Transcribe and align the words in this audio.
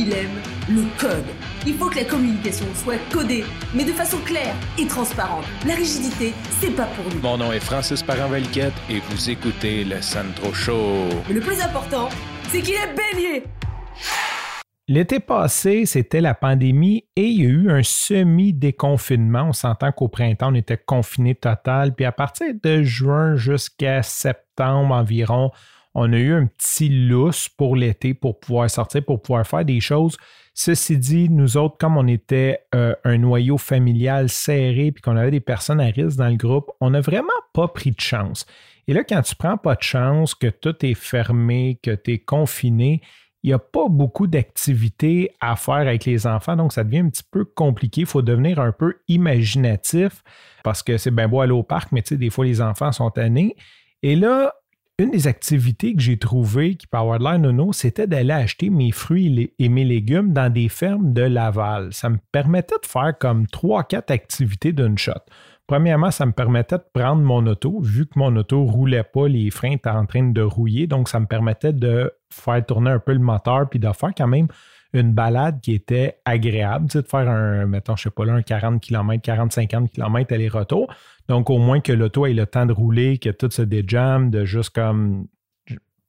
il 0.00 0.12
aime 0.14 0.40
le 0.68 0.84
code. 0.98 1.26
Il 1.66 1.74
faut 1.74 1.90
que 1.90 1.96
la 1.96 2.04
communication 2.04 2.64
soit 2.74 2.98
codée, 3.12 3.44
mais 3.74 3.84
de 3.84 3.92
façon 3.92 4.16
claire 4.24 4.54
et 4.78 4.86
transparente. 4.86 5.44
La 5.66 5.74
rigidité, 5.74 6.32
c'est 6.58 6.74
pas 6.74 6.86
pour 6.86 7.04
nous. 7.12 7.20
Mon 7.20 7.36
nom 7.36 7.52
est 7.52 7.60
Francis 7.60 8.02
parent 8.02 8.32
et 8.34 9.00
vous 9.10 9.30
écoutez 9.30 9.84
le 9.84 10.00
Sandro 10.00 10.54
Show. 10.54 11.08
Mais 11.28 11.34
le 11.34 11.40
plus 11.40 11.60
important, 11.60 12.08
c'est 12.48 12.62
qu'il 12.62 12.74
est 12.74 12.94
bélier. 12.94 13.44
L'été 14.88 15.20
passé, 15.20 15.84
c'était 15.86 16.22
la 16.22 16.34
pandémie 16.34 17.04
et 17.14 17.26
il 17.26 17.42
y 17.42 17.46
a 17.46 17.50
eu 17.50 17.70
un 17.70 17.82
semi-déconfinement. 17.82 19.48
On 19.48 19.52
s'entend 19.52 19.92
qu'au 19.92 20.08
printemps, 20.08 20.50
on 20.50 20.54
était 20.54 20.78
confiné 20.78 21.34
total. 21.34 21.94
Puis 21.94 22.06
à 22.06 22.12
partir 22.12 22.48
de 22.62 22.82
juin 22.82 23.36
jusqu'à 23.36 24.02
septembre 24.02 24.94
environ, 24.94 25.52
on 25.94 26.12
a 26.12 26.18
eu 26.18 26.32
un 26.32 26.46
petit 26.46 26.88
lousse 26.88 27.48
pour 27.48 27.76
l'été 27.76 28.14
pour 28.14 28.38
pouvoir 28.38 28.70
sortir, 28.70 29.04
pour 29.04 29.22
pouvoir 29.22 29.46
faire 29.46 29.64
des 29.64 29.80
choses. 29.80 30.16
Ceci 30.54 30.98
dit, 30.98 31.28
nous 31.28 31.56
autres, 31.56 31.76
comme 31.78 31.96
on 31.96 32.06
était 32.06 32.60
euh, 32.74 32.94
un 33.04 33.18
noyau 33.18 33.56
familial 33.56 34.28
serré 34.28 34.92
puis 34.92 35.02
qu'on 35.02 35.16
avait 35.16 35.30
des 35.30 35.40
personnes 35.40 35.80
à 35.80 35.86
risque 35.86 36.18
dans 36.18 36.28
le 36.28 36.36
groupe, 36.36 36.70
on 36.80 36.90
n'a 36.90 37.00
vraiment 37.00 37.28
pas 37.52 37.68
pris 37.68 37.92
de 37.92 38.00
chance. 38.00 38.46
Et 38.86 38.92
là, 38.92 39.04
quand 39.04 39.22
tu 39.22 39.36
prends 39.36 39.56
pas 39.56 39.74
de 39.74 39.82
chance, 39.82 40.34
que 40.34 40.48
tout 40.48 40.74
est 40.84 40.94
fermé, 40.94 41.78
que 41.82 41.92
tu 41.92 42.12
es 42.12 42.18
confiné, 42.18 43.00
il 43.42 43.48
n'y 43.48 43.54
a 43.54 43.58
pas 43.58 43.88
beaucoup 43.88 44.26
d'activités 44.26 45.30
à 45.40 45.56
faire 45.56 45.74
avec 45.74 46.04
les 46.04 46.26
enfants, 46.26 46.56
donc 46.56 46.72
ça 46.72 46.84
devient 46.84 46.98
un 46.98 47.08
petit 47.08 47.22
peu 47.30 47.44
compliqué. 47.44 48.02
Il 48.02 48.06
faut 48.06 48.20
devenir 48.20 48.60
un 48.60 48.72
peu 48.72 48.96
imaginatif 49.08 50.22
parce 50.62 50.82
que 50.82 50.98
c'est 50.98 51.10
bien 51.10 51.26
beau 51.26 51.40
aller 51.40 51.52
au 51.52 51.62
parc, 51.62 51.92
mais 51.92 52.02
tu 52.02 52.10
sais, 52.10 52.16
des 52.18 52.28
fois, 52.28 52.44
les 52.44 52.60
enfants 52.60 52.92
sont 52.92 53.10
tannés. 53.10 53.56
Et 54.02 54.14
là, 54.14 54.52
une 55.00 55.10
des 55.10 55.26
activités 55.26 55.94
que 55.94 56.02
j'ai 56.02 56.18
trouvées 56.18 56.74
qui 56.74 56.86
peut 56.86 56.98
avoir 56.98 57.18
nono, 57.38 57.72
c'était 57.72 58.06
d'aller 58.06 58.32
acheter 58.32 58.68
mes 58.68 58.92
fruits 58.92 59.52
et 59.58 59.68
mes 59.68 59.84
légumes 59.84 60.32
dans 60.32 60.52
des 60.52 60.68
fermes 60.68 61.12
de 61.12 61.22
Laval. 61.22 61.92
Ça 61.92 62.10
me 62.10 62.18
permettait 62.32 62.78
de 62.82 62.86
faire 62.86 63.16
comme 63.18 63.46
trois, 63.46 63.84
quatre 63.84 64.10
activités 64.10 64.72
d'une 64.72 64.98
shot. 64.98 65.12
Premièrement, 65.66 66.10
ça 66.10 66.26
me 66.26 66.32
permettait 66.32 66.76
de 66.76 66.84
prendre 66.92 67.22
mon 67.22 67.46
auto, 67.46 67.80
vu 67.80 68.06
que 68.06 68.18
mon 68.18 68.34
auto 68.36 68.64
ne 68.64 68.70
roulait 68.70 69.04
pas, 69.04 69.26
les 69.28 69.50
freins 69.50 69.72
étaient 69.72 69.88
en 69.88 70.04
train 70.04 70.24
de 70.30 70.42
rouiller, 70.42 70.86
donc 70.86 71.08
ça 71.08 71.18
me 71.18 71.26
permettait 71.26 71.72
de 71.72 72.12
faire 72.28 72.64
tourner 72.66 72.90
un 72.90 72.98
peu 72.98 73.12
le 73.12 73.20
moteur 73.20 73.68
puis 73.70 73.78
de 73.78 73.90
faire 73.92 74.10
quand 74.16 74.28
même 74.28 74.48
une 74.92 75.12
balade 75.12 75.60
qui 75.60 75.74
était 75.74 76.18
agréable, 76.24 76.86
de 76.88 77.02
faire 77.02 77.28
un, 77.28 77.66
mettons, 77.66 77.96
je 77.96 78.04
sais 78.04 78.10
pas 78.10 78.24
là, 78.24 78.34
un 78.34 78.42
40 78.42 78.80
km, 78.80 79.22
40-50 79.22 79.90
km 79.90 80.34
aller-retour. 80.34 80.92
Donc, 81.28 81.50
au 81.50 81.58
moins 81.58 81.80
que 81.80 81.92
l'auto 81.92 82.26
ait 82.26 82.32
le 82.32 82.46
temps 82.46 82.66
de 82.66 82.72
rouler, 82.72 83.18
que 83.18 83.30
tout 83.30 83.50
se 83.50 83.62
déjamme, 83.62 84.30
de 84.30 84.44
juste 84.44 84.70
comme 84.70 85.26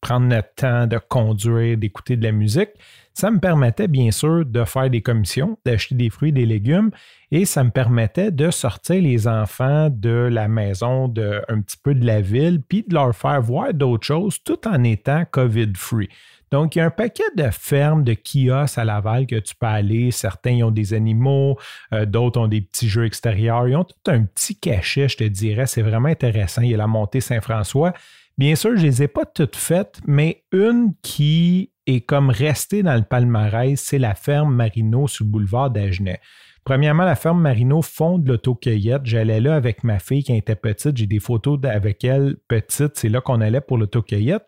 prendre 0.02 0.28
le 0.28 0.42
temps 0.56 0.88
de 0.88 0.98
conduire, 0.98 1.78
d'écouter 1.78 2.18
de 2.18 2.24
la 2.24 2.32
musique. 2.32 2.72
Ça 3.14 3.30
me 3.30 3.40
permettait 3.40 3.88
bien 3.88 4.10
sûr 4.12 4.46
de 4.46 4.64
faire 4.64 4.90
des 4.90 5.02
commissions, 5.02 5.58
d'acheter 5.66 5.96
des 5.96 6.10
fruits, 6.10 6.32
des 6.32 6.46
légumes, 6.46 6.92
et 7.30 7.46
ça 7.46 7.64
me 7.64 7.70
permettait 7.70 8.32
de 8.32 8.50
sortir 8.52 9.02
les 9.02 9.28
enfants 9.28 9.90
de 9.92 10.30
la 10.32 10.48
maison, 10.48 11.08
de, 11.08 11.42
un 11.48 11.62
petit 11.62 11.78
peu 11.82 11.94
de 11.94 12.06
la 12.06 12.22
ville, 12.22 12.62
puis 12.68 12.84
de 12.88 12.94
leur 12.94 13.16
faire 13.16 13.42
voir 13.42 13.74
d'autres 13.74 14.08
choses 14.08 14.42
tout 14.44 14.68
en 14.68 14.84
étant 14.84 15.24
COVID-free. 15.30 16.10
Donc, 16.52 16.76
il 16.76 16.80
y 16.80 16.82
a 16.82 16.86
un 16.86 16.92
paquet 16.92 17.24
de 17.38 17.50
fermes, 17.50 18.04
de 18.04 18.14
kiosques 18.14 18.78
à 18.78 18.84
Laval 18.84 19.26
que 19.26 19.38
tu 19.38 19.56
peux 19.56 19.68
aller. 19.68 20.12
Certains 20.12 20.62
ont 20.64 20.72
des 20.72 20.94
animaux, 20.94 21.58
euh, 21.94 22.06
d'autres 22.06 22.42
ont 22.42 22.48
des 22.48 22.60
petits 22.60 22.90
jeux 22.90 23.06
extérieurs. 23.06 23.70
Ils 23.70 23.76
ont 23.78 23.86
tout 23.86 24.12
un 24.12 24.24
petit 24.24 24.58
cachet, 24.58 25.08
je 25.08 25.16
te 25.16 25.24
dirais. 25.24 25.66
C'est 25.66 25.82
vraiment 25.82 26.10
intéressant. 26.10 26.62
Il 26.62 26.72
y 26.72 26.74
a 26.74 26.78
la 26.78 26.88
montée 26.88 27.22
Saint-François. 27.22 27.94
Bien 28.38 28.56
sûr, 28.56 28.72
je 28.76 28.82
ne 28.82 28.88
les 28.88 29.04
ai 29.04 29.08
pas 29.08 29.26
toutes 29.26 29.56
faites, 29.56 30.00
mais 30.08 30.44
une 30.52 30.94
qui 31.02 31.72
est 31.86 32.02
comme 32.02 32.30
restée 32.30 32.84
dans 32.84 32.96
le 32.96 33.04
palmarès, 33.04 33.80
c'est 33.80 34.00
la 34.00 34.16
ferme 34.16 34.56
Marino 34.56 35.08
sur 35.08 35.26
le 35.26 35.32
boulevard 35.32 35.70
d'Agenais. 35.70 36.20
Premièrement, 36.64 37.04
la 37.04 37.16
ferme 37.16 37.42
Marino 37.42 37.82
fond 37.82 38.20
de 38.20 38.28
l'autocueillette. 38.30 39.02
J'allais 39.06 39.42
là 39.42 39.56
avec 39.56 39.84
ma 39.84 39.98
fille 39.98 40.24
qui 40.24 40.36
était 40.36 40.56
petite. 40.56 40.96
J'ai 40.96 41.08
des 41.08 41.20
photos 41.20 41.60
avec 41.64 42.04
elle 42.04 42.38
petite. 42.48 42.98
C'est 42.98 43.10
là 43.10 43.20
qu'on 43.20 43.42
allait 43.42 43.62
pour 43.62 43.80
l'autocueillette. 43.80 44.46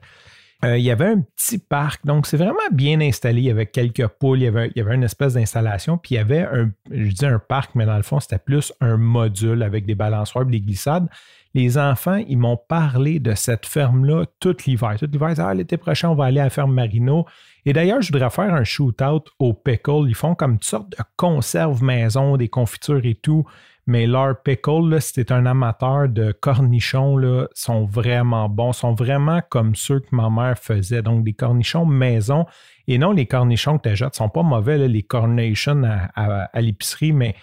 Euh, 0.64 0.78
il 0.78 0.84
y 0.84 0.92
avait 0.92 1.08
un 1.08 1.20
petit 1.20 1.58
parc, 1.58 2.06
donc 2.06 2.26
c'est 2.26 2.38
vraiment 2.38 2.56
bien 2.72 3.02
installé. 3.02 3.42
Il 3.42 3.46
y 3.46 3.52
avait 3.52 3.66
quelques 3.66 4.08
poules, 4.08 4.40
il 4.40 4.44
y 4.44 4.48
avait, 4.48 4.72
il 4.74 4.78
y 4.78 4.82
avait 4.82 4.96
une 4.96 5.04
espèce 5.04 5.34
d'installation, 5.34 5.98
puis 5.98 6.16
il 6.16 6.18
y 6.18 6.22
avait 6.22 6.44
un, 6.44 6.72
je 6.90 7.12
dis 7.12 7.26
un 7.26 7.40
parc, 7.40 7.76
mais 7.76 7.86
dans 7.86 7.98
le 7.98 8.04
fond, 8.04 8.22
c'était 8.22 8.40
plus 8.40 8.72
un 8.80 8.96
module 8.96 9.62
avec 9.62 9.86
des 9.86 9.96
balançoires 9.96 10.46
et 10.48 10.52
des 10.52 10.62
glissades 10.62 11.10
les 11.54 11.78
enfants, 11.78 12.22
ils 12.28 12.38
m'ont 12.38 12.58
parlé 12.58 13.20
de 13.20 13.36
cette 13.36 13.66
ferme-là 13.66 14.26
tout 14.40 14.56
l'hiver. 14.66 14.96
Tout 15.00 15.08
l'hiver, 15.12 15.32
ils 15.32 15.42
ah, 15.42 15.54
l'été 15.54 15.78
prochain, 15.78 16.10
on 16.10 16.16
va 16.16 16.26
aller 16.26 16.40
à 16.40 16.46
la 16.46 16.50
ferme 16.50 16.74
Marino. 16.74 17.26
Et 17.66 17.74
d'ailleurs, 17.74 18.02
je 18.02 18.12
voudrais 18.12 18.32
faire 18.32 18.54
un 18.54 18.64
shootout 18.64 19.26
au 19.38 19.54
pickle. 19.54 20.08
Ils 20.08 20.16
font 20.16 20.34
comme 20.34 20.54
une 20.54 20.62
sorte 20.62 20.90
de 20.92 20.98
conserve 21.16 21.84
maison, 21.84 22.38
des 22.38 22.50
confitures 22.50 23.06
et 23.06 23.16
tout. 23.16 23.46
Mais 23.86 24.08
leur 24.08 24.42
pickle, 24.42 24.98
tu 25.14 25.26
un 25.30 25.46
amateur 25.46 26.08
de 26.08 26.32
cornichons, 26.32 27.18
là, 27.18 27.48
sont 27.54 27.86
vraiment 27.86 28.48
bons, 28.48 28.72
sont 28.72 28.94
vraiment 28.94 29.42
comme 29.50 29.76
ceux 29.76 30.00
que 30.00 30.16
ma 30.16 30.30
mère 30.30 30.58
faisait. 30.58 31.02
Donc, 31.02 31.24
des 31.24 31.34
cornichons 31.34 31.86
maison 31.86 32.46
et 32.88 32.98
non 32.98 33.12
les 33.12 33.26
cornichons 33.26 33.78
que 33.78 33.84
tu 33.84 33.90
achètes. 33.90 34.16
sont 34.16 34.30
pas 34.30 34.42
mauvais, 34.42 34.88
les 34.88 35.04
cornations 35.04 35.84
à, 36.16 36.62
l'épicerie, 36.62 37.12
mais 37.12 37.36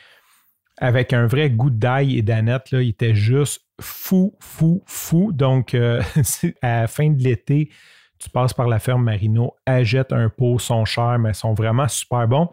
avec 0.79 1.13
un 1.13 1.27
vrai 1.27 1.51
goût 1.51 1.71
d'ail 1.71 2.19
et 2.19 2.23
d'aneth, 2.23 2.69
il 2.73 2.89
était 2.89 3.15
juste 3.15 3.63
fou, 3.81 4.35
fou, 4.41 4.83
fou. 4.87 5.33
Donc, 5.33 5.75
euh, 5.75 6.03
à 6.63 6.83
la 6.83 6.87
fin 6.87 7.11
de 7.11 7.23
l'été, 7.23 7.71
tu 8.19 8.31
passes 8.31 8.53
par 8.53 8.69
la 8.69 8.79
ferme 8.79 9.05
Marino, 9.05 9.55
achète 9.67 10.13
un 10.13 10.29
pot, 10.29 10.59
sont 10.59 10.85
chers, 10.85 11.19
mais 11.19 11.33
sont 11.33 11.55
vraiment 11.55 11.89
super 11.89 12.29
bons. 12.29 12.49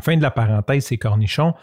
Fin 0.00 0.16
de 0.16 0.22
la 0.22 0.30
parenthèse, 0.30 0.86
ces 0.86 0.98
cornichons. 0.98 1.54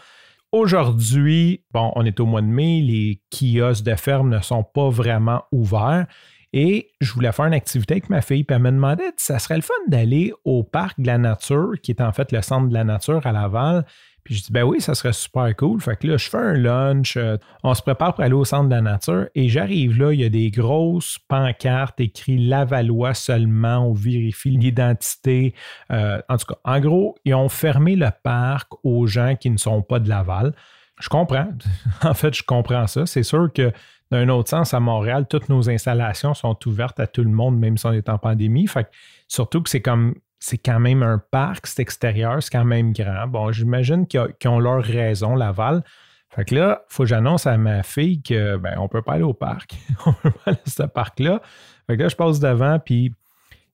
Aujourd'hui, 0.52 1.64
bon, 1.72 1.92
on 1.96 2.04
est 2.04 2.18
au 2.20 2.26
mois 2.26 2.42
de 2.42 2.46
mai, 2.46 2.80
les 2.80 3.20
kiosques 3.30 3.84
de 3.84 3.94
ferme 3.94 4.28
ne 4.28 4.40
sont 4.40 4.64
pas 4.64 4.88
vraiment 4.88 5.42
ouverts. 5.52 6.06
Et 6.52 6.90
je 7.00 7.12
voulais 7.12 7.32
faire 7.32 7.46
une 7.46 7.54
activité 7.54 7.94
avec 7.94 8.08
ma 8.08 8.22
fille, 8.22 8.44
puis 8.44 8.54
elle 8.54 8.62
me 8.62 8.70
demandait 8.70 9.12
ça 9.16 9.38
serait 9.38 9.56
le 9.56 9.62
fun 9.62 9.74
d'aller 9.88 10.32
au 10.44 10.62
parc 10.62 11.00
de 11.00 11.06
la 11.06 11.18
nature, 11.18 11.72
qui 11.82 11.90
est 11.90 12.00
en 12.00 12.12
fait 12.12 12.32
le 12.32 12.40
centre 12.42 12.68
de 12.68 12.74
la 12.74 12.84
nature 12.84 13.26
à 13.26 13.32
Laval, 13.32 13.84
puis 14.26 14.34
je 14.34 14.42
dis, 14.42 14.52
ben 14.52 14.64
oui, 14.64 14.80
ça 14.80 14.96
serait 14.96 15.12
super 15.12 15.54
cool. 15.54 15.80
Fait 15.80 15.94
que 15.94 16.04
là, 16.08 16.16
je 16.16 16.28
fais 16.28 16.36
un 16.36 16.54
lunch, 16.54 17.16
euh, 17.16 17.36
on 17.62 17.72
se 17.74 17.82
prépare 17.82 18.12
pour 18.12 18.24
aller 18.24 18.34
au 18.34 18.44
centre 18.44 18.64
de 18.64 18.74
la 18.74 18.80
nature 18.80 19.26
et 19.36 19.48
j'arrive 19.48 19.96
là, 19.96 20.12
il 20.12 20.20
y 20.20 20.24
a 20.24 20.28
des 20.28 20.50
grosses 20.50 21.20
pancartes 21.28 22.00
écrites 22.00 22.40
Lavalois 22.40 23.14
seulement, 23.14 23.88
on 23.88 23.92
vérifie 23.92 24.50
l'identité. 24.50 25.54
Euh, 25.92 26.20
en 26.28 26.38
tout 26.38 26.46
cas, 26.46 26.58
en 26.64 26.80
gros, 26.80 27.14
ils 27.24 27.36
ont 27.36 27.48
fermé 27.48 27.94
le 27.94 28.08
parc 28.24 28.72
aux 28.82 29.06
gens 29.06 29.36
qui 29.36 29.48
ne 29.48 29.58
sont 29.58 29.80
pas 29.80 30.00
de 30.00 30.08
Laval. 30.08 30.54
Je 30.98 31.08
comprends. 31.08 31.50
en 32.02 32.14
fait, 32.14 32.34
je 32.34 32.42
comprends 32.42 32.88
ça. 32.88 33.06
C'est 33.06 33.22
sûr 33.22 33.48
que 33.54 33.70
d'un 34.10 34.28
autre 34.28 34.50
sens, 34.50 34.74
à 34.74 34.80
Montréal, 34.80 35.26
toutes 35.30 35.48
nos 35.48 35.70
installations 35.70 36.34
sont 36.34 36.56
ouvertes 36.66 36.98
à 36.98 37.06
tout 37.06 37.22
le 37.22 37.30
monde, 37.30 37.56
même 37.60 37.78
si 37.78 37.86
on 37.86 37.92
est 37.92 38.08
en 38.08 38.18
pandémie. 38.18 38.66
Fait 38.66 38.88
surtout 39.28 39.62
que 39.62 39.70
c'est 39.70 39.82
comme 39.82 40.16
c'est 40.38 40.58
quand 40.58 40.80
même 40.80 41.02
un 41.02 41.18
parc, 41.18 41.66
c'est 41.66 41.82
extérieur, 41.82 42.42
c'est 42.42 42.50
quand 42.50 42.64
même 42.64 42.92
grand. 42.92 43.26
Bon, 43.26 43.52
j'imagine 43.52 44.06
qu'ils 44.06 44.48
ont 44.48 44.58
leur 44.58 44.82
raison, 44.82 45.34
Laval. 45.34 45.82
Fait 46.28 46.44
que 46.44 46.54
là, 46.54 46.82
il 46.90 46.94
faut 46.94 47.04
que 47.04 47.08
j'annonce 47.08 47.46
à 47.46 47.56
ma 47.56 47.82
fille 47.82 48.20
que 48.22 48.56
ben, 48.56 48.76
peut 48.90 49.02
pas 49.02 49.14
aller 49.14 49.22
au 49.22 49.34
parc. 49.34 49.76
on 50.06 50.12
peut 50.12 50.30
pas 50.30 50.50
aller 50.50 50.58
à 50.66 50.70
ce 50.70 50.82
parc-là. 50.82 51.40
Fait 51.86 51.96
que 51.96 52.02
là, 52.02 52.08
je 52.08 52.16
passe 52.16 52.40
devant, 52.40 52.78
puis 52.78 53.14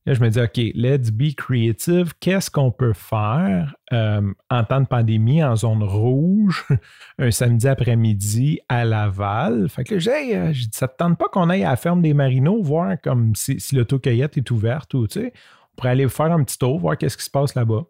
là, 0.06 0.14
je 0.14 0.20
me 0.20 0.28
dis, 0.28 0.40
OK, 0.40 0.58
let's 0.74 1.10
be 1.10 1.34
creative. 1.34 2.12
Qu'est-ce 2.20 2.50
qu'on 2.50 2.70
peut 2.70 2.92
faire 2.92 3.74
euh, 3.92 4.32
en 4.48 4.64
temps 4.64 4.80
de 4.80 4.86
pandémie, 4.86 5.42
en 5.42 5.56
zone 5.56 5.82
rouge, 5.82 6.64
un 7.18 7.30
samedi 7.30 7.66
après-midi 7.66 8.60
à 8.68 8.84
Laval? 8.84 9.68
Fait 9.68 9.82
que 9.82 9.94
là, 9.94 10.00
j'ai 10.00 10.36
euh, 10.36 10.52
dit, 10.52 10.70
ça 10.72 10.86
te 10.86 10.96
tente 10.96 11.18
pas 11.18 11.28
qu'on 11.32 11.50
aille 11.50 11.64
à 11.64 11.70
la 11.70 11.76
ferme 11.76 12.02
des 12.02 12.14
Marinots, 12.14 12.62
voir 12.62 13.00
comme 13.02 13.34
si, 13.34 13.58
si 13.58 13.74
l'autocueillette 13.74 14.36
est 14.36 14.50
ouverte 14.50 14.94
ou, 14.94 15.08
tu 15.08 15.20
sais? 15.20 15.32
Pour 15.76 15.86
aller 15.86 16.08
faire 16.08 16.32
un 16.32 16.42
petit 16.44 16.58
tour, 16.58 16.78
voir 16.78 16.96
qu'est-ce 16.96 17.16
qui 17.16 17.24
se 17.24 17.30
passe 17.30 17.54
là-bas. 17.54 17.84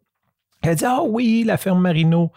Elle 0.63 0.77
dit 0.77 0.85
Ah 0.85 1.03
oui, 1.03 1.45
la 1.45 1.57
ferme 1.57 1.81
Marino. 1.81 2.33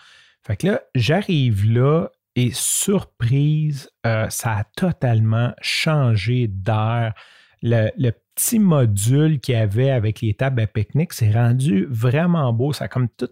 Fait 0.45 0.57
que 0.57 0.67
là, 0.67 0.81
j'arrive 0.93 1.71
là 1.71 2.09
et 2.35 2.51
surprise, 2.51 3.89
euh, 4.05 4.29
ça 4.29 4.57
a 4.57 4.63
totalement 4.75 5.53
changé 5.61 6.47
d'air. 6.47 7.13
Le, 7.61 8.11
petit 8.35 8.59
module 8.59 9.39
qu'il 9.39 9.55
y 9.55 9.57
avait 9.57 9.91
avec 9.91 10.19
les 10.19 10.33
tables 10.33 10.61
à 10.61 10.67
pique-nique 10.67 11.13
s'est 11.13 11.31
rendu 11.31 11.87
vraiment 11.89 12.51
beau. 12.51 12.73
Ça 12.73 12.85
a 12.85 12.87
comme 12.89 13.07
tout, 13.07 13.29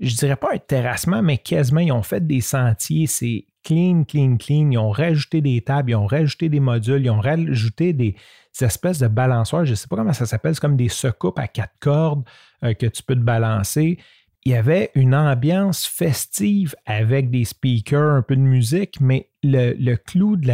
je 0.00 0.16
dirais 0.16 0.36
pas 0.36 0.54
un 0.54 0.58
terrassement, 0.58 1.22
mais 1.22 1.38
quasiment, 1.38 1.80
ils 1.80 1.92
ont 1.92 2.02
fait 2.02 2.26
des 2.26 2.40
sentiers. 2.40 3.06
C'est 3.06 3.44
clean, 3.62 4.04
clean, 4.04 4.38
clean. 4.38 4.70
Ils 4.70 4.78
ont 4.78 4.90
rajouté 4.90 5.42
des 5.42 5.60
tables, 5.60 5.90
ils 5.90 5.94
ont 5.94 6.06
rajouté 6.06 6.48
des 6.48 6.60
modules, 6.60 7.04
ils 7.04 7.10
ont 7.10 7.20
rajouté 7.20 7.92
des, 7.92 8.16
espèces 8.60 8.98
de 8.98 9.08
balançoires. 9.08 9.64
Je 9.66 9.72
ne 9.72 9.76
sais 9.76 9.88
pas 9.88 9.96
comment 9.96 10.12
ça 10.12 10.26
s'appelle. 10.26 10.54
C'est 10.54 10.60
comme 10.60 10.76
des 10.76 10.88
secoupes 10.88 11.38
à 11.38 11.48
quatre 11.48 11.74
cordes 11.80 12.24
euh, 12.64 12.72
que 12.72 12.86
tu 12.86 13.02
peux 13.02 13.14
te 13.14 13.20
balancer. 13.20 13.98
Il 14.44 14.52
y 14.52 14.54
avait 14.54 14.90
une 14.94 15.14
ambiance 15.14 15.86
festive 15.86 16.74
avec 16.86 17.30
des 17.30 17.44
speakers, 17.44 18.14
un 18.14 18.22
peu 18.22 18.36
de 18.36 18.40
musique, 18.40 18.98
mais 18.98 19.28
le, 19.42 19.96
clou 19.96 20.36
de 20.36 20.48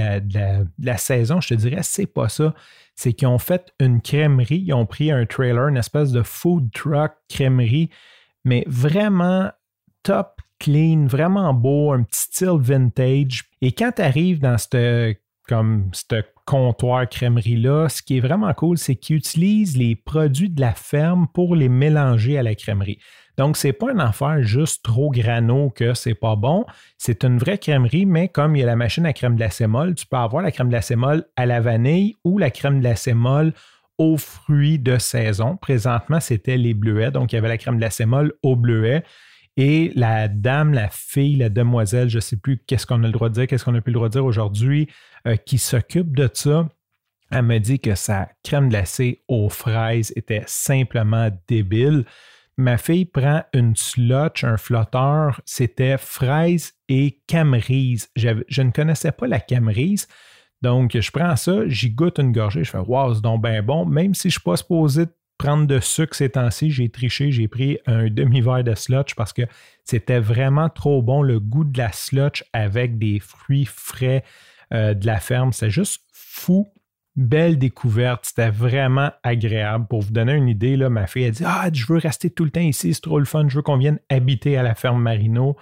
la, 0.83 0.97
saison, 0.97 1.41
je 1.41 1.51
te 1.51 1.55
dirais, 1.55 1.83
c'est 1.83 2.07
pas 2.07 2.29
ça. 2.29 2.53
C'est 2.97 3.13
qu'ils 3.13 3.29
ont 3.29 3.39
fait 3.39 3.73
une 3.79 4.01
crèmerie, 4.01 4.65
ils 4.67 4.73
ont 4.73 4.87
pris 4.87 5.13
un 5.13 5.25
trailer, 5.25 5.69
une 5.69 5.77
espèce 5.77 6.11
de 6.11 6.23
food 6.23 6.73
truck 6.73 7.13
crèmerie 7.29 7.91
mais 8.47 8.65
vraiment 8.67 9.51
top 10.03 10.41
clean, 10.59 11.07
vraiment 11.07 11.53
beau, 11.53 11.93
un 11.93 12.05
petit 12.05 12.21
style 12.21 12.59
vintage. 12.59 13.45
Et 13.61 13.73
quand 13.73 13.93
tu 13.97 14.03
arrives 14.03 14.41
dans 14.41 14.57
cette 14.57 15.21
comme 15.49 15.91
ce 15.93 16.23
comptoir 16.45 17.09
crèmerie-là, 17.09 17.89
ce 17.89 18.03
qui 18.03 18.17
est 18.17 18.21
vraiment 18.21 18.53
cool, 18.55 18.79
c'est 18.79 18.97
qu'ils 18.97 19.17
utilisent 19.17 19.77
les 19.77 19.95
produits 19.95 20.51
de 20.51 20.61
la 20.61 20.73
ferme 20.73 21.27
pour 21.33 21.55
les 21.55 21.69
mélanger 21.69 22.39
à 22.39 22.43
la 22.43 22.55
crèmerie. 22.55 22.99
Donc, 23.37 23.57
ce 23.57 23.67
n'est 23.67 23.73
pas 23.73 23.93
une 23.93 24.01
affaire 24.01 24.43
juste 24.43 24.85
trop 24.85 25.11
grano 25.11 25.71
que 25.71 25.95
c'est 25.95 26.15
pas 26.15 26.37
bon. 26.37 26.65
C'est 26.99 27.23
une 27.23 27.39
vraie 27.39 27.59
crèmerie, 27.59 28.07
mais 28.07 28.29
comme 28.29 28.57
il 28.57 28.61
y 28.61 28.63
a 28.63 28.67
la 28.67 28.77
machine 28.77 29.07
à 29.07 29.13
crème 29.13 29.37
glacée 29.37 29.67
molle, 29.67 29.95
tu 29.95 30.07
peux 30.07 30.17
avoir 30.17 30.43
la 30.43 30.51
crème 30.51 30.69
glacée 30.69 30.97
molle 30.97 31.25
à 31.37 31.47
la 31.47 31.61
vanille 31.61 32.15
ou 32.25 32.39
la 32.39 32.51
crème 32.51 32.81
glacée 32.81 33.15
molle 33.15 33.53
aux 33.99 34.17
fruits 34.17 34.79
de 34.79 34.99
saison. 34.99 35.57
Présentement, 35.57 36.21
c'était 36.21 36.57
les 36.57 36.75
bleuets. 36.75 37.11
Donc, 37.11 37.33
il 37.33 37.37
y 37.37 37.39
avait 37.39 37.49
la 37.49 37.59
crème 37.59 37.79
glacée 37.79 38.07
molle 38.07 38.33
au 38.43 38.57
bleuet. 38.57 39.03
Et 39.57 39.91
la 39.95 40.29
dame, 40.29 40.75
la 40.75 40.89
fille, 40.91 41.37
la 41.37 41.49
demoiselle, 41.49 42.11
je 42.11 42.17
ne 42.17 42.21
sais 42.21 42.37
plus 42.37 42.59
qu'est-ce 42.59 42.87
qu'on 42.87 43.03
a 43.05 43.07
le 43.07 43.13
droit 43.13 43.31
de 43.31 43.35
dire, 43.35 43.47
qu'est-ce 43.47 43.65
qu'on 43.65 43.75
a 43.75 43.81
pu 43.81 43.91
le 43.91 43.95
droit 43.95 44.09
de 44.09 44.13
dire 44.13 44.25
aujourd'hui, 44.25 44.89
euh, 45.27 45.37
qui 45.37 45.57
s'occupe 45.57 46.15
de 46.15 46.29
ça, 46.33 46.69
elle 47.31 47.43
me 47.43 47.59
dit 47.59 47.81
que 47.81 47.95
sa 47.95 48.29
crème 48.45 48.69
glacée 48.69 49.23
aux 49.29 49.49
fraises 49.49 50.13
était 50.15 50.45
simplement 50.47 51.31
débile. 51.49 52.05
Ma 52.57 52.79
fille 52.79 53.05
prend 53.05 53.43
une 53.53 53.77
slotch, 53.77 54.45
un 54.45 54.57
flotteur, 54.57 55.41
c'était 55.45 55.99
fraise 55.99 56.73
et 56.89 57.21
camerise. 57.27 58.09
Je 58.15 58.63
ne 58.63 58.71
connaissais 58.71 59.13
pas 59.13 59.27
la 59.27 59.41
camerise. 59.41 60.07
Donc, 60.63 60.99
je 60.99 61.11
prends 61.11 61.37
ça, 61.37 61.69
j'y 61.69 61.91
goûte 61.91 62.19
une 62.19 62.33
gorgée, 62.33 62.65
je 62.65 62.71
fais 62.71 62.79
Wow, 62.79 63.15
c'est 63.15 63.21
donc 63.21 63.43
bien 63.43 63.63
bon. 63.63 63.87
Même 63.87 64.15
si 64.15 64.23
je 64.23 64.29
ne 64.29 64.33
suis 64.33 64.41
pas 64.41 64.57
supposé 64.57 65.05
prendre 65.39 65.67
de 65.67 65.81
sucre 65.81 66.15
ces 66.15 66.31
temps-ci, 66.31 66.71
j'ai 66.71 66.89
triché, 66.89 67.31
j'ai 67.31 67.49
pris 67.49 67.79
un 67.87 68.09
demi-verre 68.09 68.65
de 68.65 68.75
slotch 68.75 69.15
parce 69.15 69.33
que 69.33 69.43
c'était 69.85 70.19
vraiment 70.21 70.69
trop 70.69 71.03
bon. 71.03 71.23
Le 71.23 71.41
goût 71.41 71.65
de 71.65 71.77
la 71.79 71.93
slotch 71.93 72.45
avec 72.53 72.99
des 72.99 73.21
fruits 73.21 73.67
frais 73.67 74.25
euh, 74.73 74.95
de 74.95 75.07
la 75.07 75.21
ferme, 75.21 75.53
c'est 75.53 75.71
juste 75.71 76.03
fou. 76.13 76.67
Belle 77.17 77.59
découverte, 77.59 78.27
c'était 78.27 78.51
vraiment 78.51 79.11
agréable. 79.23 79.87
Pour 79.89 80.03
vous 80.03 80.13
donner 80.13 80.35
une 80.35 80.49
idée, 80.49 80.77
là, 80.77 80.91
ma 80.91 81.07
fille 81.07 81.25
a 81.25 81.31
dit 81.31 81.45
Ah, 81.47 81.71
je 81.73 81.87
veux 81.87 81.99
rester 81.99 82.31
tout 82.31 82.45
le 82.45 82.51
temps 82.51 82.61
ici, 82.61 82.93
c'est 82.93 83.01
trop 83.01 83.19
le 83.19 83.25
fun, 83.25 83.49
je 83.49 83.57
veux 83.57 83.63
qu'on 83.63 83.79
vienne 83.79 83.99
habiter 84.11 84.57
à 84.57 84.63
la 84.63 84.75
ferme 84.75 85.01
Marino. 85.01 85.57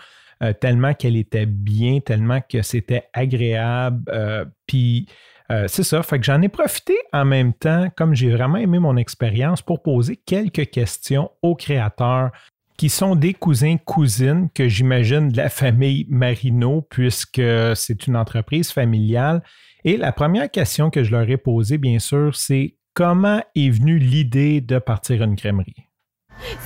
Euh, 0.44 0.52
tellement 0.52 0.92
qu'elle 0.94 1.16
était 1.16 1.46
bien, 1.46 2.00
tellement 2.00 2.40
que 2.40 2.60
c'était 2.60 3.04
agréable. 3.14 4.02
Euh, 4.12 4.44
puis 4.66 5.06
euh, 5.50 5.66
c'est 5.68 5.82
ça, 5.82 6.02
fait 6.02 6.18
que 6.18 6.24
j'en 6.24 6.42
ai 6.42 6.48
profité 6.48 6.94
en 7.12 7.24
même 7.24 7.54
temps, 7.54 7.88
comme 7.96 8.14
j'ai 8.14 8.30
vraiment 8.30 8.58
aimé 8.58 8.78
mon 8.78 8.96
expérience, 8.96 9.62
pour 9.62 9.82
poser 9.82 10.16
quelques 10.16 10.70
questions 10.70 11.30
aux 11.42 11.54
créateurs 11.54 12.30
qui 12.76 12.88
sont 12.88 13.14
des 13.14 13.32
cousins-cousines 13.32 14.48
que 14.54 14.68
j'imagine 14.68 15.30
de 15.30 15.36
la 15.36 15.48
famille 15.48 16.06
Marino, 16.10 16.82
puisque 16.90 17.42
c'est 17.74 18.06
une 18.06 18.16
entreprise 18.16 18.70
familiale. 18.70 19.42
Et 19.84 19.96
la 19.96 20.12
première 20.12 20.50
question 20.50 20.90
que 20.90 21.04
je 21.04 21.12
leur 21.12 21.28
ai 21.30 21.36
posée, 21.36 21.78
bien 21.78 22.00
sûr, 22.00 22.34
c'est 22.34 22.76
comment 22.92 23.40
est 23.54 23.70
venue 23.70 23.98
l'idée 23.98 24.60
de 24.60 24.78
partir 24.78 25.22
une 25.22 25.36
crèmerie? 25.36 25.86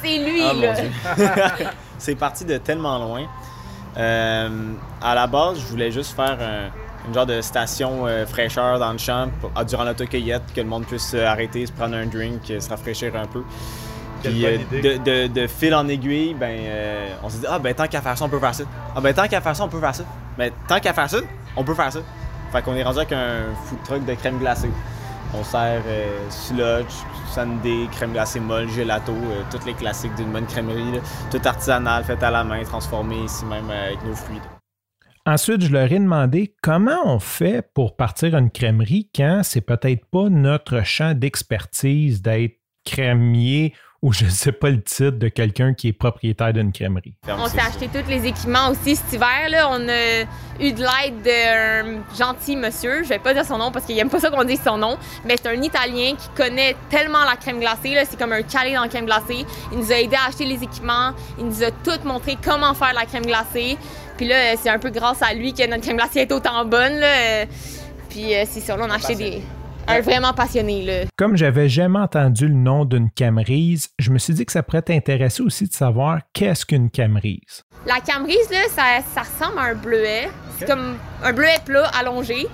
C'est 0.03 0.19
lui, 0.19 0.41
Ah, 0.43 0.55
là. 0.55 1.55
c'est 1.99 2.17
parti 2.17 2.45
de 2.45 2.57
tellement 2.57 2.99
loin. 2.99 3.29
Euh, 3.99 4.49
à 5.03 5.15
la 5.15 5.27
base, 5.27 5.59
je 5.61 5.67
voulais 5.67 5.91
juste 5.91 6.15
faire 6.15 6.39
un, 6.41 7.07
une 7.09 7.15
genre 7.15 7.27
de 7.27 7.41
station 7.41 8.07
euh, 8.07 8.27
fraîcheur 8.27 8.79
dans 8.79 8.93
le 8.93 8.99
champ 8.99 9.29
pour- 9.41 9.51
ah, 9.57 9.65
durant 9.65 9.85
l'autocueillette, 9.85 10.43
que 10.55 10.61
le 10.61 10.67
monde 10.69 10.85
puisse 10.87 11.15
euh, 11.15 11.27
arrêter, 11.27 11.67
se 11.67 11.73
prendre 11.73 11.97
un 11.97 12.07
drink, 12.07 12.43
se 12.47 12.69
rafraîchir 12.69 13.13
un 13.17 13.27
peu. 13.27 13.43
Puis 14.23 14.45
euh, 14.47 14.59
de, 14.83 15.27
de- 15.27 15.27
de 15.33 15.47
fil 15.47 15.75
en 15.75 15.87
aiguille, 15.89 16.35
ben, 16.35 16.59
on 17.23 17.29
s'est 17.29 17.39
dit, 17.39 17.47
ah 17.49 17.59
ben 17.59 17.75
tant 17.75 17.87
qu'à 17.87 18.01
faire 18.01 18.17
ça, 18.19 18.25
on 18.25 18.29
peut 18.29 18.39
faire 18.41 18.55
ça. 18.55 18.65
Ah 18.97 19.01
ben 19.01 19.13
tant 19.15 19.27
qu'à 19.29 19.41
faire 19.41 19.55
ça, 19.57 19.65
on 19.65 19.69
peut 19.69 19.81
faire 19.81 19.95
ça. 19.95 20.05
Ben 20.37 20.51
tant 20.69 20.81
qu'à 20.81 20.93
faire 20.93 21.09
ça, 21.11 21.19
on 21.57 21.65
peut 21.65 21.75
faire 21.75 21.93
ça. 21.93 22.01
Fait 22.53 22.63
qu'on 22.63 22.75
est 22.75 22.83
rendu 22.83 22.99
avec 22.99 23.13
un 23.13 23.43
food 23.67 23.79
truck 23.85 24.05
de 24.07 24.15
crème 24.15 24.39
glacée. 24.39 24.71
On 25.35 25.45
sert 25.45 25.83
euh, 25.87 26.31
sludge, 26.31 26.93
sundae, 27.33 27.89
crème 27.93 28.13
glacée 28.13 28.41
molle, 28.41 28.69
gelato, 28.69 29.13
euh, 29.13 29.43
tous 29.51 29.65
les 29.67 29.75
classiques 29.75 30.15
d'une 30.15 30.33
bonne 30.33 30.47
crèmerie. 30.47 30.93
là. 30.93 31.01
Tout 31.31 31.41
artisanal, 31.45 32.05
fait 32.05 32.23
à 32.23 32.31
la 32.31 32.45
main, 32.45 32.63
transformé 32.65 33.25
ici 33.25 33.45
même 33.45 33.71
euh, 33.71 33.89
avec 33.89 34.05
nos 34.05 34.15
fruits. 34.15 34.41
Ensuite, 35.27 35.63
je 35.63 35.71
leur 35.71 35.93
ai 35.93 35.99
demandé 35.99 36.55
comment 36.63 37.01
on 37.05 37.19
fait 37.19 37.63
pour 37.75 37.97
partir 37.97 38.35
une 38.35 38.51
crèmerie 38.51 39.11
quand 39.15 39.43
c'est 39.43 39.61
peut-être 39.61 40.07
pas 40.07 40.31
notre 40.31 40.83
champ 40.83 41.13
d'expertise 41.15 42.23
d'être 42.23 42.59
crémier 42.85 43.75
ou 44.01 44.13
je 44.13 44.27
ne 44.27 44.31
sais 44.31 44.53
pas 44.53 44.71
le 44.71 44.81
titre 44.81 45.19
de 45.19 45.29
quelqu'un 45.29 45.75
qui 45.75 45.89
est 45.89 45.93
propriétaire 45.93 46.53
d'une 46.53 46.73
crèmerie. 46.73 47.17
On 47.29 47.47
s'est 47.47 47.59
acheté 47.61 47.89
tous 47.89 48.09
les 48.09 48.27
équipements 48.27 48.71
aussi 48.71 48.95
cet 48.95 49.13
hiver. 49.13 49.49
Là. 49.49 49.69
On 49.71 49.89
a 49.89 50.25
eu 50.61 50.73
de 50.73 50.81
l'aide 50.81 51.23
d'un 51.23 52.01
gentil 52.19 52.57
monsieur. 52.57 53.03
Je 53.05 53.09
vais 53.09 53.19
pas 53.19 53.35
dire 53.35 53.45
son 53.45 53.59
nom 53.59 53.71
parce 53.71 53.85
qu'il 53.87 53.99
aime 53.99 54.11
pas 54.11 54.21
ça 54.21 54.31
qu'on 54.31 54.45
dise 54.45 54.61
son 54.65 54.77
nom. 54.79 54.97
Mais 55.25 55.37
c'est 55.41 55.49
un 55.49 55.63
Italien 55.63 56.15
qui 56.17 56.29
connaît 56.37 56.77
tellement 56.91 57.25
la 57.25 57.37
crème 57.37 57.61
glacée. 57.61 57.95
là. 57.95 58.05
C'est 58.09 58.19
comme 58.19 58.33
un 58.33 58.43
calé 58.43 58.75
dans 58.75 58.83
la 58.83 58.89
crème 58.89 59.07
glacée. 59.07 59.45
Il 59.73 59.79
nous 59.79 59.93
a 59.93 59.97
aidé 59.97 60.17
à 60.17 60.29
acheter 60.29 60.45
les 60.45 60.63
équipements. 60.63 61.13
Il 61.39 61.47
nous 61.47 61.63
a 61.63 61.71
tout 61.71 61.99
montré 62.05 62.37
comment 62.43 62.75
faire 62.75 62.93
la 62.95 63.05
crème 63.07 63.27
glacée. 63.27 63.77
Puis 64.17 64.27
là, 64.27 64.57
c'est 64.57 64.69
un 64.71 64.79
peu 64.79 64.91
grâce 64.91 65.23
à 65.23 65.33
lui 65.35 65.53
que 65.55 65.67
notre 65.69 65.83
crème 65.83 65.97
glacée 65.97 66.21
est 66.21 66.33
autant 66.33 66.65
bonne. 66.65 66.99
là. 66.99 67.45
Puis 68.09 68.35
euh, 68.35 68.45
c'est 68.49 68.61
ça, 68.61 68.77
là, 68.77 68.85
on 68.87 68.91
a 68.91 68.95
acheté 68.97 69.15
des... 69.15 69.43
Un 69.91 70.01
vraiment 70.03 70.35
passionné, 70.35 70.83
là. 70.85 70.93
Comme 71.17 71.35
j'avais 71.37 71.71
jamais 71.71 71.99
entendu 71.99 72.47
le 72.47 72.53
nom 72.55 72.85
d'une 72.85 73.11
camerise, 73.11 73.89
je 73.99 74.11
me 74.11 74.19
suis 74.19 74.35
dit 74.35 74.45
que 74.45 74.53
ça 74.53 74.63
pourrait 74.63 74.83
t'intéresser 74.83 75.43
aussi 75.43 75.67
de 75.67 75.73
savoir 75.73 76.19
qu'est-ce 76.35 76.67
qu'une 76.67 76.91
camerise. 76.91 77.65
La 77.87 78.01
camerise, 78.01 78.51
là, 78.51 78.59
ça, 78.69 78.83
ça 79.15 79.23
ressemble 79.23 79.59
à 79.59 79.63
un 79.63 79.75
bleuet. 79.75 80.29
C'est 80.59 80.67
comme 80.67 80.97
un 81.23 81.33
bleuet 81.33 81.59
plat 81.65 81.91
allongé. 81.99 82.47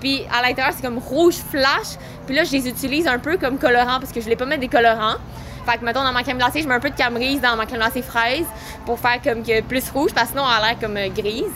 Puis 0.00 0.22
à 0.32 0.42
l'intérieur, 0.42 0.74
c'est 0.74 0.82
comme 0.82 0.98
rouge 0.98 1.36
flash. 1.36 1.96
Puis 2.26 2.34
là, 2.34 2.44
je 2.44 2.52
les 2.52 2.68
utilise 2.68 3.06
un 3.06 3.18
peu 3.18 3.36
comme 3.36 3.58
colorant 3.58 4.00
parce 4.00 4.12
que 4.12 4.20
je 4.20 4.24
voulais 4.24 4.36
pas 4.36 4.46
mettre 4.46 4.60
des 4.60 4.68
colorants. 4.68 5.16
Fait 5.64 5.78
que, 5.78 5.84
mettons, 5.84 6.02
dans 6.02 6.12
ma 6.12 6.24
crème 6.24 6.38
glacée, 6.38 6.60
je 6.60 6.68
mets 6.68 6.74
un 6.74 6.80
peu 6.80 6.90
de 6.90 6.96
camerise 6.96 7.40
dans 7.40 7.54
ma 7.56 7.66
crème 7.66 7.78
glacée 7.78 8.02
fraise 8.02 8.46
pour 8.84 8.98
faire 8.98 9.22
comme 9.22 9.44
que 9.44 9.60
plus 9.62 9.88
rouge 9.90 10.12
parce 10.12 10.30
que 10.30 10.38
sinon, 10.38 10.44
elle 10.48 10.64
a 10.64 10.68
l'air 10.68 10.78
comme 10.80 10.96
euh, 10.96 11.08
grise. 11.08 11.52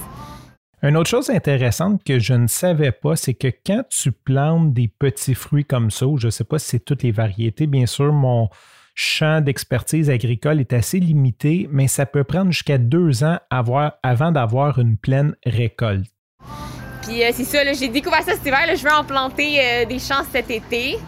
Une 0.83 0.97
autre 0.97 1.11
chose 1.11 1.31
intéressante 1.31 2.05
que 2.05 2.21
je 2.21 2.35
ne 2.35 2.47
savais 2.47 2.93
pas, 2.93 3.17
c'est 3.17 3.35
que 3.35 3.49
quand 3.49 3.83
tu 3.91 4.13
plantes 4.13 4.73
des 4.73 4.87
petits 4.87 5.35
fruits 5.35 5.65
comme 5.65 5.91
ça, 5.91 6.07
ou 6.07 6.19
je 6.19 6.27
ne 6.27 6.31
sais 6.31 6.45
pas 6.45 6.61
si 6.61 6.69
c'est 6.69 6.85
toutes 6.85 7.03
les 7.03 7.11
variétés, 7.11 7.67
bien 7.67 7.87
sûr, 7.87 8.13
mon 8.13 8.49
champ 8.97 9.41
d'expertise 9.43 10.09
agricole 10.11 10.59
est 10.59 10.73
assez 10.73 10.99
limité, 10.99 11.69
mais 11.71 11.87
ça 11.87 12.07
peut 12.07 12.25
prendre 12.25 12.51
jusqu'à 12.51 12.79
deux 12.79 13.23
ans 13.23 13.39
avoir- 13.51 13.93
avant 14.03 14.33
d'avoir 14.33 14.79
une 14.79 14.97
pleine 14.97 15.37
récolte. 15.45 16.07
Puis 17.03 17.23
euh, 17.23 17.31
c'est 17.33 17.45
ça, 17.45 17.63
là, 17.63 17.73
j'ai 17.75 17.89
découvert 17.89 18.23
ça 18.23 18.33
cet 18.33 18.45
hiver. 18.47 18.67
là. 18.67 18.75
je 18.75 18.83
veux 18.83 18.91
en 18.93 19.05
planter 19.05 19.59
euh, 19.61 19.85
des 19.85 19.99
champs 19.99 20.25
cet 20.33 20.51
été. 20.51 20.99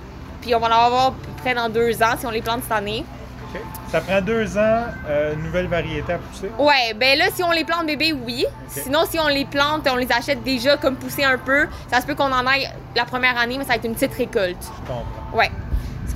Puis 0.43 0.55
on 0.55 0.61
va 0.61 0.69
en 0.69 0.87
avoir 0.87 1.07
à 1.09 1.11
peu 1.13 1.33
près 1.43 1.55
dans 1.55 1.69
deux 1.69 2.01
ans 2.03 2.15
si 2.19 2.27
on 2.27 2.31
les 2.31 2.43
plante 2.43 2.63
cette 2.63 2.73
année. 2.73 3.05
OK. 3.53 3.61
Ça 3.91 4.03
prend 4.03 4.21
deux 4.21 4.59
ans, 4.59 4.85
euh, 5.09 5.33
une 5.35 5.43
nouvelle 5.45 5.67
variété 5.67 6.13
à 6.13 6.19
pousser? 6.19 6.51
Ouais, 6.59 6.93
ben 6.95 7.19
là, 7.19 7.25
si 7.35 7.43
on 7.43 7.51
les 7.51 7.65
plante 7.65 7.87
bébés, 7.87 8.13
oui. 8.13 8.45
Sinon, 8.69 9.01
si 9.09 9.19
on 9.19 9.29
les 9.29 9.47
plante, 9.47 9.89
on 9.91 9.97
les 9.97 10.13
achète 10.13 10.45
déjà 10.45 10.77
comme 10.77 10.97
poussés 10.97 11.25
un 11.25 11.39
peu, 11.39 11.67
ça 11.91 12.03
se 12.03 12.07
peut 12.07 12.15
qu'on 12.15 12.31
en 12.31 12.47
aille 12.47 12.69
la 12.95 13.07
première 13.07 13.39
année, 13.39 13.57
mais 13.57 13.65
ça 13.65 13.71
va 13.71 13.77
être 13.77 13.87
une 13.87 13.95
petite 13.95 14.13
récolte. 14.13 14.59
Je 14.63 14.87
comprends. 14.87 15.05
Ouais. 15.37 15.51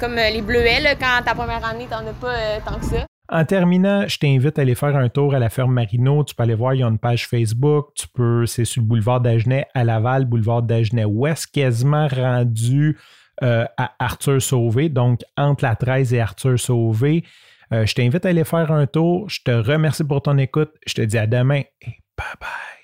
Comme 0.03 0.19
euh, 0.19 0.31
les 0.31 0.43
bleuets, 0.43 0.97
quand 0.99 1.23
ta 1.25 1.33
première 1.33 1.65
année, 1.65 1.87
t'en 1.89 2.05
as 2.05 2.13
pas 2.21 2.35
euh, 2.35 2.59
tant 2.67 2.77
que 2.77 2.85
ça. 2.87 3.07
En 3.29 3.45
terminant, 3.45 4.09
je 4.09 4.19
t'invite 4.19 4.59
à 4.59 4.63
aller 4.63 4.75
faire 4.75 4.97
un 4.97 5.09
tour 5.09 5.33
à 5.33 5.39
la 5.39 5.49
ferme 5.49 5.73
Marino. 5.73 6.25
Tu 6.25 6.35
peux 6.35 6.43
aller 6.43 6.57
voir, 6.57 6.75
il 6.75 6.81
y 6.81 6.83
a 6.83 6.89
une 6.89 6.99
page 6.99 7.29
Facebook. 7.29 7.91
Tu 7.95 8.09
peux, 8.09 8.45
c'est 8.47 8.65
sur 8.65 8.83
le 8.83 8.89
boulevard 8.89 9.21
d'Agenais 9.21 9.69
à 9.75 9.85
Laval, 9.85 10.25
boulevard 10.25 10.65
d'Agenais 10.65 11.05
Ouest, 11.05 11.47
quasiment 11.53 12.09
rendu 12.09 12.99
euh, 13.45 13.65
à 13.77 13.93
Arthur 14.01 14.43
Sauvé, 14.43 14.89
donc 14.89 15.21
entre 15.37 15.63
la 15.63 15.77
13 15.77 16.15
et 16.15 16.21
Arthur 16.21 16.59
Sauvé. 16.59 17.23
Je 17.71 17.95
t'invite 17.95 18.27
à 18.27 18.31
aller 18.31 18.45
faire 18.45 18.73
un 18.73 18.87
tour. 18.87 19.31
Je 19.31 19.39
te 19.45 19.53
remercie 19.53 20.03
pour 20.03 20.21
ton 20.21 20.37
écoute. 20.37 20.73
Je 20.85 20.95
te 20.95 21.03
dis 21.03 21.17
à 21.17 21.29
demain 21.29 21.61
et 21.61 22.01
bye 22.19 22.27
bye. 22.41 22.82